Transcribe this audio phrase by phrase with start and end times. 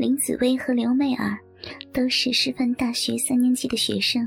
[0.00, 1.38] 林紫薇和刘媚儿
[1.92, 4.26] 都是师范大学三年级的学生，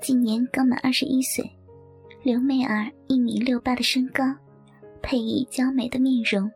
[0.00, 1.48] 今年刚满二十一岁。
[2.24, 4.24] 刘媚儿一米六八的身高，
[5.00, 6.50] 配以娇美的面容，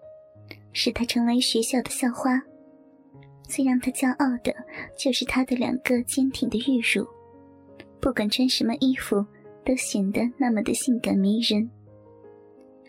[0.73, 2.43] 使她成为学校的校花。
[3.45, 4.53] 最让她骄傲的，
[4.99, 7.07] 就是她的两个坚挺的玉乳，
[8.01, 9.25] 不管穿什么衣服，
[9.65, 11.71] 都显得那么的性感迷人。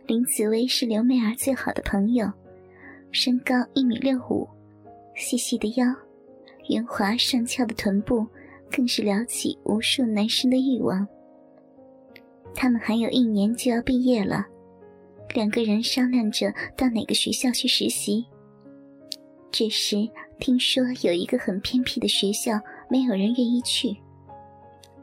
[0.07, 2.27] 林紫薇是刘媚儿最好的朋友，
[3.11, 4.49] 身高一米六五，
[5.17, 5.85] 细细的腰，
[6.69, 8.25] 圆滑上翘的臀部，
[8.71, 11.05] 更是撩起无数男生的欲望。
[12.53, 14.45] 他们还有一年就要毕业了，
[15.33, 18.25] 两个人商量着到哪个学校去实习。
[19.51, 20.07] 这时
[20.39, 23.97] 听说有一个很偏僻的学校，没有人愿意去，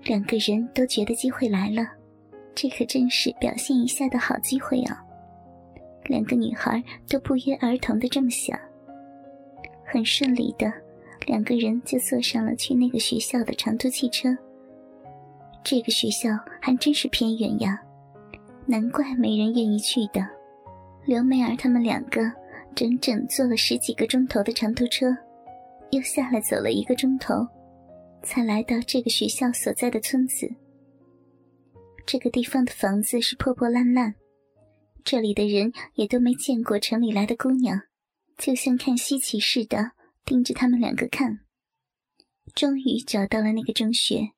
[0.04, 1.87] 两个人都觉得机会来了。
[2.54, 5.04] 这可真是表现一下的好机会啊！
[6.04, 8.56] 两个女孩都不约而同的这么想。
[9.84, 10.73] 很顺利的，
[11.27, 14.37] 两个人就坐上了去那个学校的长途汽车。
[15.63, 17.80] 这个学校还真是偏远呀，
[18.66, 20.26] 难怪没人愿意去的。
[21.07, 22.21] 刘美儿他们两个
[22.74, 25.07] 整整坐了十几个钟头的长途车，
[25.91, 27.46] 又下来走了一个钟头，
[28.23, 30.51] 才来到这个学校所在的村子。
[32.07, 34.15] 这个地方的房子是破破烂烂，
[35.02, 37.80] 这里的人也都没见过城里来的姑娘，
[38.37, 39.93] 就像看稀奇似的
[40.24, 41.40] 盯着他们两个看。
[42.54, 44.30] 终于找到了那个中学，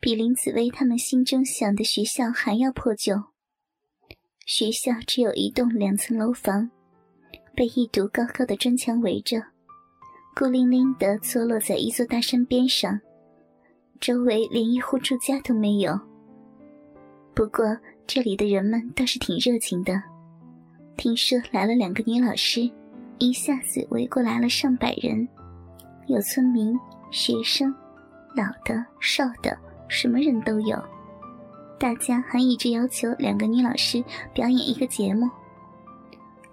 [0.00, 3.14] 比林子薇他们心中想的学校还要破旧。
[4.46, 6.70] 学校只有一栋两层楼房，
[7.54, 9.42] 被一堵高高的砖墙围着，
[10.34, 12.98] 孤零零地坐落在一座大山边上，
[14.00, 16.00] 周围连一户住家都没有。
[17.34, 20.02] 不过这里的人们倒是挺热情的，
[20.96, 22.68] 听说来了两个女老师，
[23.18, 25.26] 一下子围过来了上百人，
[26.06, 26.78] 有村民、
[27.10, 27.74] 学生、
[28.34, 30.80] 老的、少的，什么人都有。
[31.78, 35.28] 大家还一直要求两个女老师表演一个节目。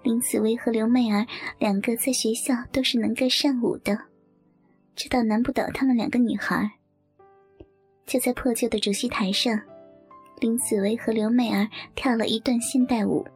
[0.02, 1.26] 林紫薇和刘媚儿
[1.58, 3.98] 两个在学校都是能歌善舞的，
[4.94, 6.70] 这倒难不倒她们两个女孩。
[8.06, 9.60] 就在破旧的主席台上。
[10.38, 13.26] 林紫薇和刘媚儿跳了一段现代舞，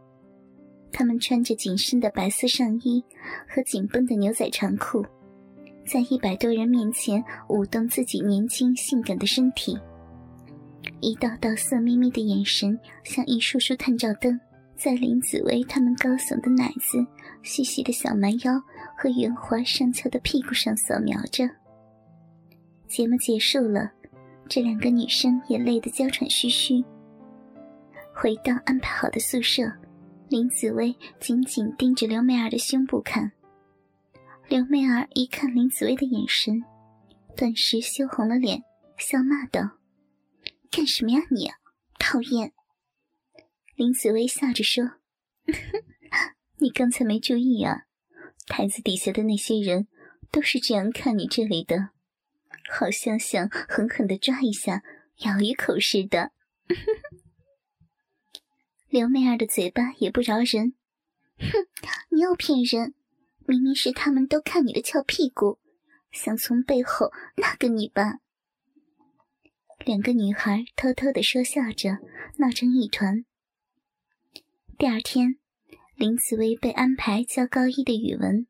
[1.00, 3.02] 他们穿着紧身的白色上衣
[3.48, 5.02] 和紧绷的牛仔长裤，
[5.86, 9.78] 在一百多人面前舞动自己年轻性感的身体。
[11.00, 14.38] 一道道色眯眯的眼神像一束束探照灯，
[14.76, 16.98] 在林紫薇他们高耸的奶子、
[17.42, 18.62] 细细的小蛮腰
[18.94, 21.48] 和圆滑上翘的屁股上扫描着。
[22.86, 23.90] 节目结束了。
[24.50, 26.84] 这两个女生也累得娇喘吁吁。
[28.14, 29.62] 回到安排好的宿舍，
[30.30, 33.32] 林紫薇紧紧盯着刘媚儿的胸部看。
[34.48, 36.62] 刘媚儿一看林紫薇的眼神，
[37.36, 38.62] 顿时羞红了脸，
[38.96, 39.78] 笑骂道
[40.70, 41.50] ：“干什么呀你？
[41.98, 42.52] 讨厌！”
[43.74, 44.92] 林紫薇笑着说
[46.58, 47.86] ：“你刚才没注意啊，
[48.46, 49.88] 台子底下的那些人
[50.30, 51.88] 都是这样看你这里的。”
[52.70, 54.84] 好像想狠狠的抓一下，
[55.24, 56.30] 咬一口似的。
[58.90, 60.74] 刘媚儿的嘴巴也不饶人，
[61.38, 61.46] 哼，
[62.10, 62.92] 你又骗人！
[63.46, 65.60] 明明是他们都看你的翘屁股，
[66.10, 68.18] 想从背后那个你吧。
[69.84, 71.98] 两个女孩偷偷的说笑着，
[72.38, 73.24] 闹成一团。
[74.76, 75.36] 第二天，
[75.94, 78.48] 林子薇被安排教高一的语文，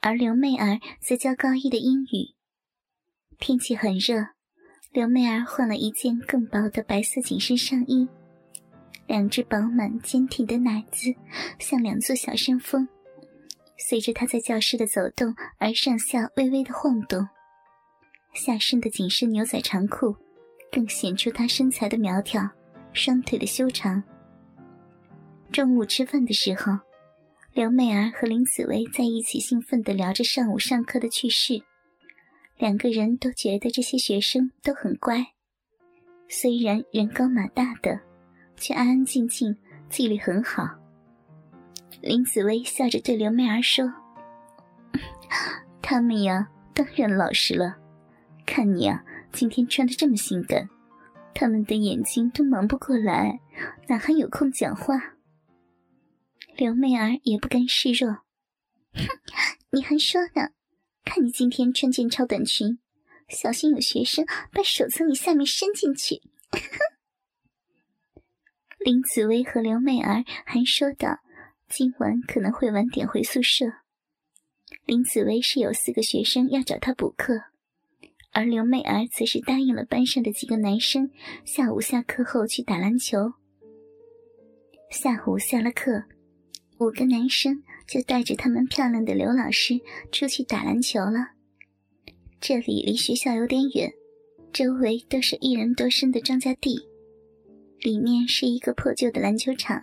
[0.00, 2.36] 而刘媚儿则教高一的英语。
[3.38, 4.26] 天气很热，
[4.92, 8.06] 刘媚儿换了一件更薄的白色紧身上衣，
[9.06, 11.14] 两只饱满坚挺的奶子
[11.58, 12.88] 像两座小山峰，
[13.76, 17.28] 随着他在教室的走动而上下微微的晃动。
[18.32, 20.16] 下身的紧身牛仔长裤
[20.72, 22.42] 更显出他身材的苗条，
[22.92, 24.02] 双腿的修长。
[25.52, 26.72] 中午吃饭的时候，
[27.52, 31.62] 刘美儿和林子薇在一起兴奋地聊着上午上课的趣事。
[32.58, 35.24] 两个人都觉得这些学生都很乖，
[36.28, 38.00] 虽然人高马大的，
[38.64, 39.54] 却安安静静，
[39.90, 40.66] 纪律很好。
[42.00, 43.92] 林紫薇笑着对刘媚儿说
[45.82, 47.76] ：“他们呀，当然老实了。
[48.46, 50.70] 看你啊，今天穿的这么性感，
[51.34, 53.38] 他们的眼睛都忙不过来，
[53.86, 54.94] 哪还有空讲话？”
[56.56, 58.20] 刘媚儿也不甘示弱
[58.96, 59.06] ：“哼，
[59.72, 60.48] 你还说呢？”
[61.04, 62.78] 看你今天穿件超短裙，
[63.28, 66.22] 小心有学生把手从你下面伸进去。
[68.84, 71.20] 林紫薇和刘媚儿还说道
[71.70, 73.64] ：“今晚可能会晚点回宿舍。”
[74.84, 77.32] 林紫薇是有四个学生要找她补课，
[78.30, 81.10] 而刘媚儿则是答应了班上的几个男生，
[81.46, 83.32] 下午下课后去打篮球。
[84.90, 86.04] 下午下了课，
[86.78, 89.80] 五个男生就带着他们漂亮的刘老师
[90.12, 91.30] 出去打篮球了。
[92.38, 93.94] 这里离学校有点远，
[94.52, 96.86] 周围都是一人多深的庄稼地，
[97.84, 99.78] 里面是一个破旧的篮球场。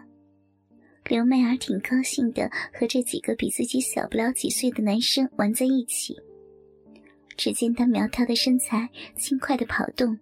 [1.05, 6.17] 刘媚儿挺高兴的，和这几个比自己小不了几岁的男生玩在一起。
[7.37, 10.17] 只见她苗条的身材轻快的跑动，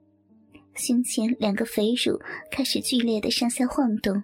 [0.76, 2.20] 胸前两个肥乳
[2.52, 4.22] 开始剧烈的上下晃动。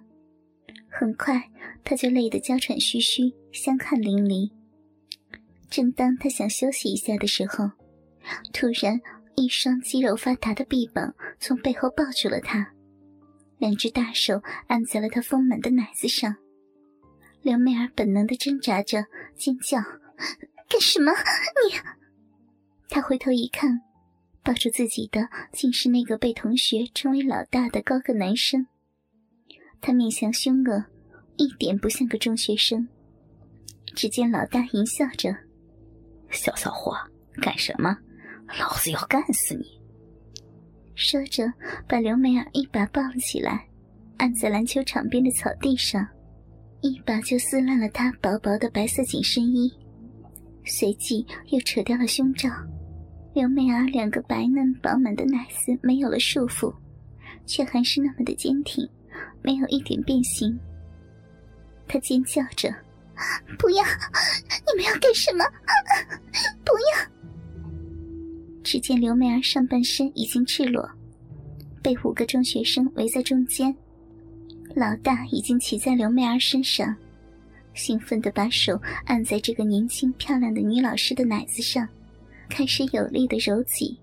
[0.90, 1.42] 很快，
[1.82, 4.50] 她就累得娇喘吁吁，香汗淋漓。
[5.70, 7.70] 正当她想休息一下的时候，
[8.52, 9.00] 突然
[9.34, 12.70] 一双肌肉发达的臂膀从背后抱住了她，
[13.58, 16.36] 两只大手按在了她丰满的奶子上。
[17.42, 19.04] 刘媚儿本能的挣扎着，
[19.36, 19.78] 尖叫
[20.68, 21.12] ：“干什么？
[21.12, 21.78] 你！”
[22.90, 23.80] 她回头一看，
[24.42, 28.66] 抱住自己的竟是那个被同学称为老大的高个男生。
[29.80, 30.84] 他面相凶恶，
[31.36, 32.88] 一点不像个中学生。
[33.94, 35.36] 只见老大淫笑着
[36.30, 36.96] ：“小骚货，
[37.40, 37.96] 干什么？
[38.58, 39.64] 老子要干死你！”
[40.96, 41.44] 说着，
[41.86, 43.68] 把刘美儿一把抱了起来，
[44.16, 46.04] 按在篮球场边的草地上。
[46.80, 49.70] 一把就撕烂了她薄薄的白色紧身衣，
[50.64, 52.48] 随即又扯掉了胸罩。
[53.34, 56.74] 刘美儿两个白嫩饱满的奶丝没有了束缚，
[57.44, 58.88] 却还是那么的坚挺，
[59.42, 60.58] 没有一点变形。
[61.86, 62.74] 她尖叫着
[63.58, 63.84] ：“不要！
[64.66, 65.44] 你们要干什么？
[66.64, 67.06] 不要！”
[68.66, 70.90] 只见刘媚儿上半身已经赤裸，
[71.80, 73.72] 被五个中学生围在中间。
[74.74, 76.92] 老大已经骑在刘媚儿身上，
[77.74, 81.88] 兴奋地把手按在这个年轻漂亮的女老师的奶子上，
[82.48, 83.96] 开始有力的揉挤。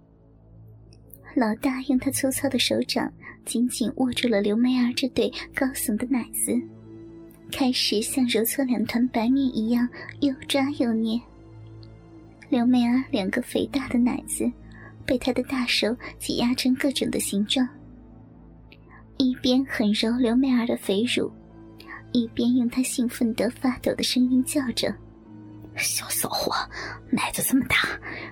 [1.36, 3.12] 老大用他粗糙的手掌
[3.44, 6.58] 紧紧握住了刘媚儿这对高耸的奶子，
[7.52, 9.86] 开始像揉搓两团白面一样
[10.22, 11.20] 又抓又捏。
[12.50, 14.50] 刘媚儿两个肥大的奶子
[15.06, 17.68] 被他的大手挤压成各种的形状。
[19.18, 21.32] 一边狠揉刘媚儿的肥乳，
[22.12, 24.94] 一边用她兴奋得发抖的声音叫着
[25.78, 26.54] ：“小骚货，
[27.10, 27.78] 奶子这么大，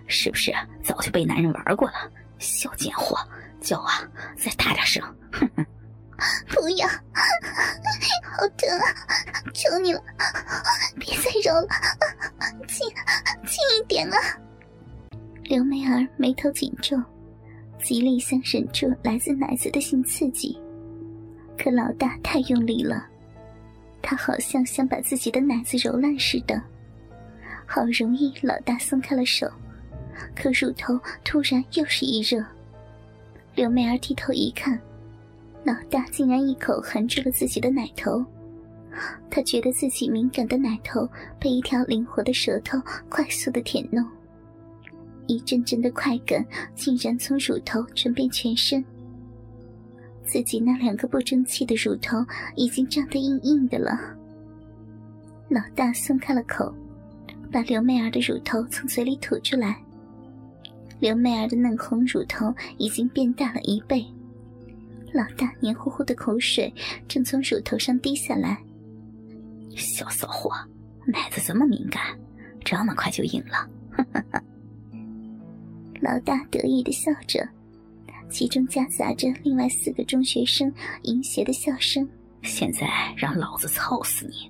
[0.07, 0.51] 是不是
[0.83, 2.11] 早就被男人玩过了？
[2.39, 3.17] 小贱货，
[3.59, 3.91] 叫啊，
[4.35, 5.65] 再大点声！”哼哼，
[6.47, 8.85] 不要，好疼啊！
[9.53, 10.01] 求你了，
[10.99, 11.67] 别再揉了，
[12.67, 12.87] 轻
[13.45, 14.17] 轻一点啊！
[15.43, 16.97] 刘梅儿眉头紧皱，
[17.81, 20.59] 极力想忍住来自奶子的性刺激。
[21.57, 23.07] 可老大太用力了，
[24.01, 26.61] 他好像想把自己的奶子揉烂似的。
[27.65, 29.49] 好容易，老大松开了手，
[30.35, 32.43] 可乳头突然又是一热。
[33.55, 34.79] 刘梅儿低头一看，
[35.63, 38.23] 老大竟然一口含住了自己的奶头。
[39.29, 41.07] 他觉得自己敏感的奶头
[41.39, 42.77] 被一条灵活的舌头
[43.07, 44.05] 快速的舔弄，
[45.27, 48.83] 一阵阵的快感竟然从乳头传遍全身。
[50.25, 52.17] 自己那两个不争气的乳头
[52.55, 53.97] 已经胀得硬硬的了。
[55.47, 56.73] 老大松开了口，
[57.51, 59.77] 把刘媚儿的乳头从嘴里吐出来。
[60.99, 64.05] 刘媚儿的嫩红乳头已经变大了一倍，
[65.13, 66.73] 老大黏糊糊的口水
[67.07, 68.57] 正从乳头上滴下来。
[69.75, 70.51] 小骚货，
[71.05, 72.01] 奶子这么敏感，
[72.63, 73.69] 这么快就硬了？
[76.01, 77.47] 老大得意的笑着。
[78.29, 82.07] 其中夹杂着另外四个中学生淫邪的笑声。
[82.43, 82.87] 现在
[83.17, 84.49] 让老子操死你！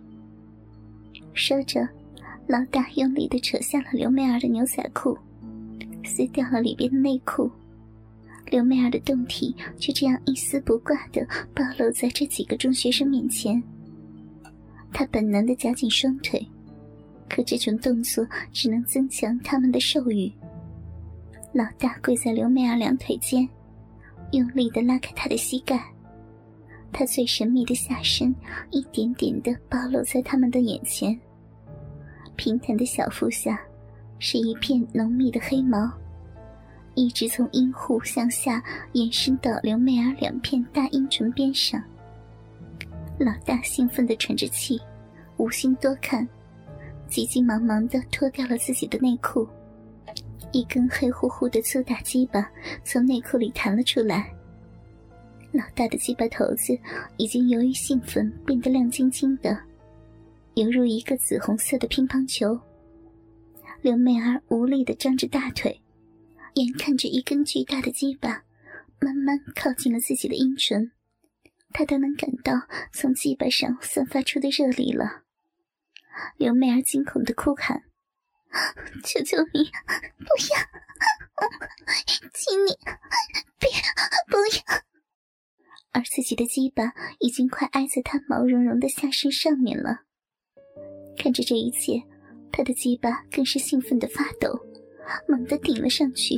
[1.34, 1.88] 说着，
[2.48, 5.18] 老大用力的扯下了刘媚儿的牛仔裤，
[6.06, 7.52] 撕掉了里边的内裤。
[8.52, 13.64] 刘媚儿的胴体就这样一丝不挂的暴露在这几个中学生面前。
[14.94, 16.46] 她本能的夹紧双腿，
[17.30, 20.30] 可这种动作只能增强他们的兽欲。
[21.54, 23.48] 老大跪在刘媚儿两腿间。
[24.32, 25.78] 用力的拉开她的膝盖，
[26.94, 28.34] 他最神秘的下身
[28.70, 31.20] 一点点的暴露在他们的眼前。
[32.38, 33.60] 平坦的小腹下，
[34.20, 35.92] 是一片浓密的黑毛，
[36.94, 41.82] 一直从阴户向下延伸到刘媚儿两片大阴唇边上。
[43.18, 44.80] 老大兴奋的喘着气，
[45.38, 46.28] 无心多看，
[47.08, 49.48] 急急忙忙的脱掉了自己的内裤。
[50.52, 52.50] 一根黑乎乎的粗大鸡巴
[52.84, 54.30] 从内裤里弹了出来，
[55.54, 56.78] 老大的鸡巴头子
[57.16, 59.58] 已经由于兴奋变得亮晶晶的，
[60.56, 62.60] 犹如一个紫红色的乒乓球。
[63.82, 65.80] 刘媚儿无力的张着大腿，
[66.56, 68.44] 眼看着一根巨大的鸡巴
[69.00, 70.92] 慢慢靠近了自己的阴唇，
[71.72, 72.54] 他都能感到
[72.92, 75.24] 从鸡巴上散发出的热力了。
[76.38, 77.84] 刘媚儿惊恐的哭喊
[79.04, 79.72] ：“求求你，
[80.20, 80.60] 不要！
[82.34, 82.78] 请你
[83.58, 83.70] 别
[84.28, 84.82] 不要！”
[85.94, 90.02] 而自己的鸡巴已经快挨在她毛茸茸的下身上面了。
[91.18, 92.04] 看着这一切，
[92.52, 94.60] 他的鸡巴更是兴奋的发抖，
[95.28, 96.36] 猛地顶了上去。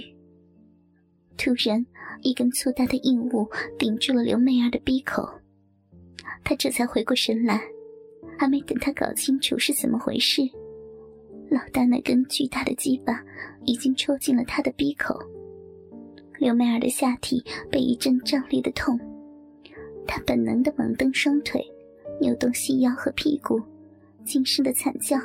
[1.37, 1.85] 突然，
[2.21, 5.27] 一根粗大的硬物顶住了刘媚儿的鼻口，
[6.43, 7.61] 她这才回过神来。
[8.37, 10.41] 还没等她搞清楚是怎么回事，
[11.49, 13.23] 老大那根巨大的鸡巴
[13.65, 15.17] 已经戳进了她的鼻口。
[16.39, 18.99] 刘媚儿的下体被一阵胀裂的痛，
[20.07, 21.63] 她本能的猛蹬双腿，
[22.19, 23.61] 扭动细腰和屁股。
[24.25, 25.17] 惊声的惨叫，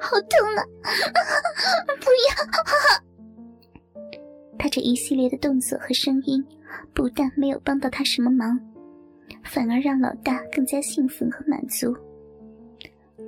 [0.00, 0.64] 好痛啊！
[2.00, 2.34] 不要！
[4.58, 6.44] 他这一系列的动作和声音，
[6.92, 8.58] 不但没有帮到他什么忙，
[9.44, 11.94] 反而让老大更加兴奋和满足。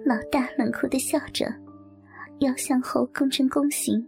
[0.05, 1.47] 老大冷酷的笑着，
[2.41, 4.07] 腰向后弓成弓形，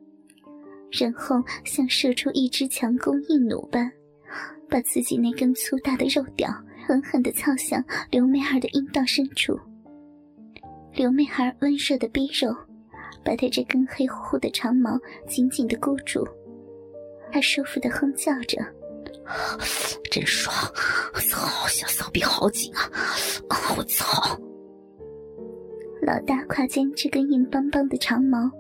[0.91, 3.91] 然后像射出一支强弓硬弩般，
[4.69, 6.51] 把自己那根粗大的肉屌
[6.87, 9.59] 狠狠地操向刘美儿的阴道深处。
[10.95, 12.55] 刘媚儿温热的逼肉，
[13.25, 16.27] 把她这根黑乎乎的长毛紧紧的箍住。
[17.31, 18.59] 她舒服的哼叫着
[20.11, 20.55] ：“真爽，
[21.29, 22.91] 操，小骚逼好紧啊！
[23.77, 24.39] 我操！”
[26.03, 28.51] 老大胯间这根硬邦邦的长毛，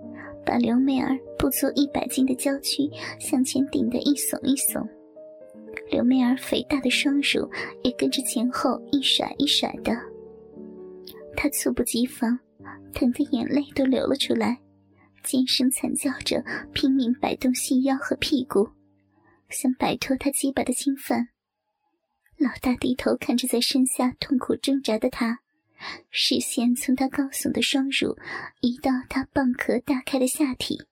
[0.44, 4.87] 把刘妹儿不足一百斤的娇躯向前顶得一耸一耸。
[5.90, 7.50] 刘妹儿肥大的双乳
[7.82, 9.92] 也跟着前后一甩一甩的。
[11.40, 12.37] 他猝不及防，
[12.92, 14.59] 疼得眼泪都流了出来，
[15.23, 18.68] 尖声惨叫着，拼命摆动细腰和屁股，
[19.49, 21.28] 想摆脱他鸡巴的侵犯。
[22.38, 25.38] 老大低头看着在身下痛苦挣扎的他，
[26.11, 28.18] 视线从他高耸的双乳
[28.61, 30.88] 移到他蚌壳大开的下体。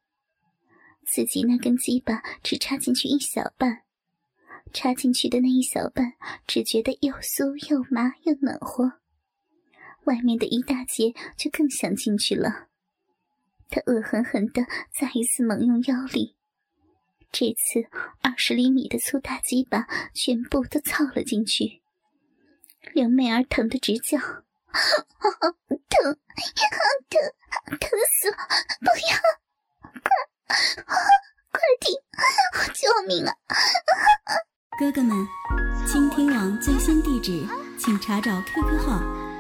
[1.04, 3.82] 自己那根鸡巴只插进去一小半，
[4.72, 6.12] 插进去的那一小半
[6.46, 9.00] 只觉得又酥又麻又暖和。
[10.06, 12.68] 外面的一大截就更想进去了，
[13.68, 16.36] 他恶狠狠地再一次猛用腰力，
[17.32, 17.88] 这次
[18.22, 21.82] 二十厘米的粗大鸡巴全部都操了进去。
[22.94, 24.16] 刘妹儿疼得直叫
[25.88, 26.18] ：“疼，
[27.10, 27.20] 疼，
[27.78, 28.36] 疼死了！
[28.80, 29.18] 不要，
[29.90, 30.08] 快，
[31.50, 31.94] 快停！
[32.74, 33.34] 救命啊！”
[34.78, 35.26] 哥哥们，
[35.84, 37.44] 倾听网最新地址，
[37.76, 39.25] 请查找 QQ 号。